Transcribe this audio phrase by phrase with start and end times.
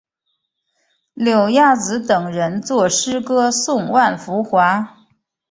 [1.13, 4.97] 柳亚子等人作诗歌颂万福华。